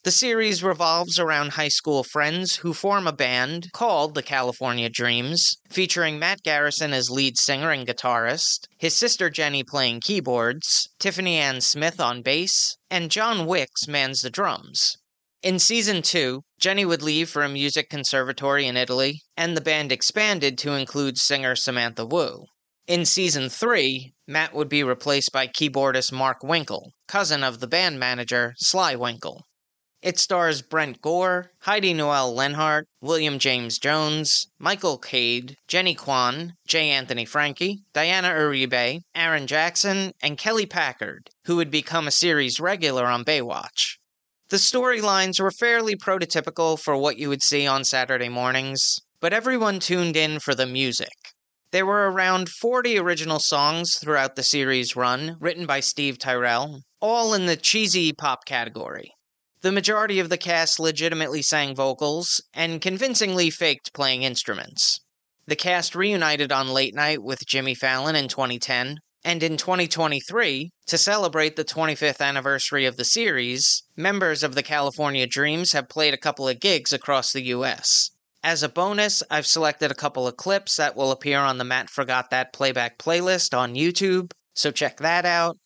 The 0.04 0.12
series 0.12 0.62
revolves 0.62 1.18
around 1.18 1.54
high 1.54 1.70
school 1.70 2.04
friends 2.04 2.58
who 2.58 2.76
form 2.76 3.08
a 3.08 3.12
band 3.12 3.72
called 3.74 4.14
the 4.14 4.22
California 4.22 4.88
Dreams, 4.88 5.58
featuring 5.72 6.20
Matt 6.20 6.44
Garrison 6.44 6.94
as 6.94 7.10
lead 7.10 7.40
singer 7.40 7.72
and 7.72 7.88
guitarist, 7.88 8.68
his 8.78 8.96
sister 8.96 9.32
Jenny 9.32 9.64
playing 9.64 10.02
keyboards, 10.02 10.88
Tiffany 11.00 11.38
Ann 11.38 11.60
Smith 11.60 12.00
on 12.00 12.22
bass, 12.22 12.78
and 12.92 13.10
John 13.10 13.48
Wicks 13.48 13.88
mans 13.88 14.22
the 14.22 14.30
drums. 14.30 14.96
In 15.46 15.60
season 15.60 16.02
two, 16.02 16.42
Jenny 16.60 16.86
would 16.86 17.04
leave 17.04 17.30
for 17.30 17.44
a 17.44 17.48
music 17.48 17.88
conservatory 17.88 18.66
in 18.66 18.76
Italy, 18.76 19.22
and 19.38 19.56
the 19.56 19.62
band 19.62 19.92
expanded 19.92 20.58
to 20.58 20.74
include 20.74 21.20
singer 21.20 21.56
Samantha 21.56 22.04
Wu. 22.04 22.48
In 22.88 23.06
season 23.06 23.50
three, 23.50 24.16
Matt 24.26 24.56
would 24.56 24.70
be 24.70 24.84
replaced 24.84 25.32
by 25.32 25.46
keyboardist 25.46 26.12
Mark 26.12 26.42
Winkle, 26.42 26.94
cousin 27.08 27.44
of 27.44 27.60
the 27.60 27.68
band 27.68 28.00
manager 28.00 28.56
Sly 28.58 28.96
Winkle. 28.96 29.46
It 30.02 30.18
stars 30.18 30.64
Brent 30.64 31.00
Gore, 31.00 31.52
Heidi 31.60 31.94
Noel 31.94 32.34
Lenhart, 32.34 32.88
William 33.00 33.38
James 33.38 33.78
Jones, 33.78 34.48
Michael 34.58 34.98
Cade, 34.98 35.58
Jenny 35.68 35.94
Kwan, 35.94 36.56
J. 36.68 36.90
Anthony 36.90 37.24
Franke, 37.24 37.84
Diana 37.94 38.30
Uribe, 38.30 39.02
Aaron 39.14 39.46
Jackson, 39.46 40.12
and 40.24 40.40
Kelly 40.40 40.66
Packard, 40.66 41.30
who 41.46 41.56
would 41.58 41.70
become 41.70 42.08
a 42.08 42.12
series 42.12 42.60
regular 42.60 43.06
on 43.06 43.24
Baywatch. 43.24 43.98
The 44.50 44.58
storylines 44.58 45.40
were 45.40 45.50
fairly 45.50 45.96
prototypical 45.96 46.80
for 46.80 46.96
what 46.96 47.18
you 47.18 47.30
would 47.30 47.42
see 47.42 47.66
on 47.66 47.84
Saturday 47.84 48.30
mornings, 48.30 49.00
but 49.20 49.34
everyone 49.34 49.80
tuned 49.80 50.16
in 50.16 50.40
for 50.40 50.54
the 50.54 50.68
music. 50.68 51.34
There 51.72 51.86
were 51.86 52.12
around 52.12 52.50
40 52.50 53.00
original 53.00 53.40
songs 53.40 53.98
throughout 53.98 54.36
the 54.36 54.44
series' 54.44 54.96
run, 54.96 55.38
written 55.40 55.66
by 55.66 55.80
Steve 55.80 56.20
Tyrell, 56.20 56.84
all 57.02 57.34
in 57.34 57.48
the 57.48 57.58
cheesy 57.58 58.14
pop 58.14 58.46
category. 58.46 59.12
The 59.62 59.72
majority 59.72 60.20
of 60.20 60.30
the 60.30 60.38
cast 60.38 60.80
legitimately 60.80 61.42
sang 61.42 61.74
vocals 61.74 62.40
and 62.54 62.80
convincingly 62.80 63.50
faked 63.50 63.94
playing 63.94 64.22
instruments. 64.22 65.00
The 65.48 65.56
cast 65.56 65.96
reunited 65.96 66.52
on 66.52 66.70
Late 66.70 66.94
Night 66.94 67.24
with 67.24 67.48
Jimmy 67.48 67.74
Fallon 67.74 68.16
in 68.16 68.28
2010, 68.28 69.00
and 69.26 69.42
in 69.42 69.58
2023, 69.58 70.72
to 70.86 70.98
celebrate 71.00 71.56
the 71.56 71.66
25th 71.66 72.22
anniversary 72.22 72.86
of 72.86 72.96
the 72.96 73.04
series, 73.04 73.82
members 73.98 74.44
of 74.44 74.54
the 74.54 74.62
California 74.62 75.26
Dreams 75.26 75.72
have 75.72 75.90
played 75.90 76.14
a 76.14 76.18
couple 76.18 76.48
of 76.48 76.60
gigs 76.60 76.94
across 76.94 77.34
the 77.34 77.46
US. 77.46 78.12
As 78.44 78.62
a 78.62 78.70
bonus, 78.70 79.24
I've 79.32 79.48
selected 79.48 79.90
a 79.90 79.96
couple 79.96 80.28
of 80.28 80.38
clips 80.38 80.76
that 80.76 80.96
will 80.96 81.10
appear 81.12 81.40
on 81.40 81.58
the 81.58 81.64
Matt 81.64 81.90
Forgot 81.90 82.30
That 82.30 82.54
playback 82.54 83.00
playlist 83.00 83.58
on 83.58 83.74
YouTube, 83.74 84.32
so 84.54 84.70
check 84.70 84.98
that 84.98 85.26
out. 85.26 85.58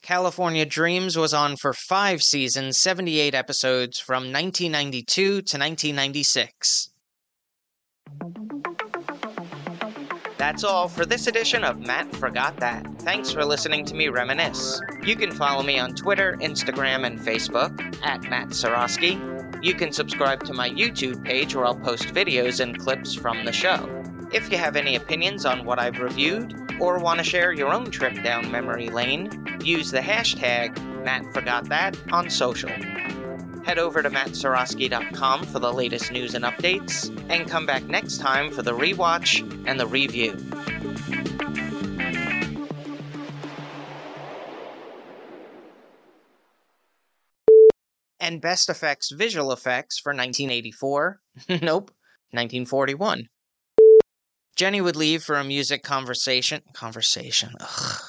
California 0.00 0.64
Dreams 0.64 1.18
was 1.18 1.34
on 1.34 1.56
for 1.56 1.74
five 1.74 2.22
seasons, 2.22 2.80
78 2.80 3.34
episodes 3.34 4.00
from 4.00 4.32
1992 4.32 5.22
to 5.22 5.58
1996. 5.58 6.88
That's 10.42 10.64
all 10.64 10.88
for 10.88 11.06
this 11.06 11.28
edition 11.28 11.62
of 11.62 11.78
Matt 11.78 12.12
Forgot 12.16 12.56
That. 12.56 12.84
Thanks 13.02 13.30
for 13.30 13.44
listening 13.44 13.84
to 13.84 13.94
me 13.94 14.08
reminisce. 14.08 14.82
You 15.04 15.14
can 15.14 15.30
follow 15.30 15.62
me 15.62 15.78
on 15.78 15.94
Twitter, 15.94 16.36
Instagram, 16.40 17.06
and 17.06 17.16
Facebook 17.16 17.80
at 18.04 18.22
Matt 18.24 18.48
Seroski. 18.48 19.64
You 19.64 19.72
can 19.74 19.92
subscribe 19.92 20.42
to 20.42 20.52
my 20.52 20.68
YouTube 20.68 21.22
page 21.24 21.54
where 21.54 21.64
I'll 21.64 21.76
post 21.76 22.08
videos 22.08 22.58
and 22.58 22.76
clips 22.76 23.14
from 23.14 23.44
the 23.44 23.52
show. 23.52 23.88
If 24.32 24.50
you 24.50 24.58
have 24.58 24.74
any 24.74 24.96
opinions 24.96 25.46
on 25.46 25.64
what 25.64 25.78
I've 25.78 26.00
reviewed, 26.00 26.60
or 26.80 26.98
want 26.98 27.18
to 27.18 27.24
share 27.24 27.52
your 27.52 27.72
own 27.72 27.92
trip 27.92 28.20
down 28.24 28.50
memory 28.50 28.88
lane, 28.88 29.30
use 29.62 29.92
the 29.92 30.00
hashtag 30.00 30.74
MattForgotThat 31.04 32.12
on 32.12 32.28
social. 32.28 32.72
Head 33.64 33.78
over 33.78 34.02
to 34.02 34.10
mattseroski.com 34.10 35.44
for 35.44 35.58
the 35.58 35.72
latest 35.72 36.10
news 36.10 36.34
and 36.34 36.44
updates, 36.44 37.08
and 37.30 37.48
come 37.48 37.64
back 37.64 37.84
next 37.84 38.18
time 38.18 38.50
for 38.50 38.62
the 38.62 38.72
rewatch 38.72 39.40
and 39.66 39.78
the 39.78 39.86
review. 39.86 40.32
And 48.18 48.40
best 48.40 48.68
effects 48.68 49.10
visual 49.12 49.52
effects 49.52 49.98
for 49.98 50.10
1984. 50.10 51.20
nope, 51.48 51.90
1941. 52.30 53.28
Jenny 54.54 54.80
would 54.80 54.96
leave 54.96 55.22
for 55.22 55.36
a 55.36 55.44
music 55.44 55.82
conversation. 55.82 56.62
Conversation. 56.72 57.54
Ugh. 57.58 58.00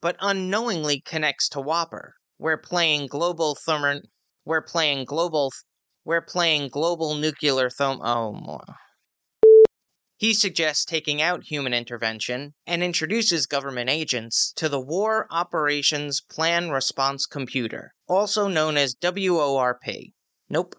But 0.00 0.16
unknowingly 0.20 1.00
connects 1.00 1.48
to 1.50 1.60
Whopper. 1.60 2.17
We're 2.38 2.58
playing 2.58 3.08
global 3.08 3.54
thermo. 3.54 4.00
We're 4.44 4.62
playing 4.62 5.04
global. 5.04 5.52
We're 6.04 6.22
playing 6.22 6.68
global 6.68 7.14
nuclear 7.14 7.68
therm. 7.68 8.00
Oh, 8.02 8.32
more. 8.32 8.76
He 10.16 10.34
suggests 10.34 10.84
taking 10.84 11.22
out 11.22 11.44
human 11.44 11.72
intervention 11.72 12.54
and 12.66 12.82
introduces 12.82 13.46
government 13.46 13.88
agents 13.88 14.52
to 14.56 14.68
the 14.68 14.80
War 14.80 15.26
Operations 15.30 16.20
Plan 16.20 16.70
Response 16.70 17.24
Computer, 17.26 17.94
also 18.08 18.48
known 18.48 18.76
as 18.76 18.96
WORP. 18.96 20.12
Nope. 20.48 20.74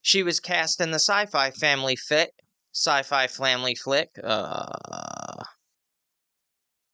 She 0.00 0.22
was 0.22 0.40
cast 0.40 0.80
in 0.80 0.90
the 0.90 1.00
sci 1.00 1.26
fi 1.26 1.50
family 1.50 1.96
fit 1.96 2.32
sci-fi 2.74 3.26
family 3.26 3.74
flick. 3.74 4.10
Uh, 4.22 5.44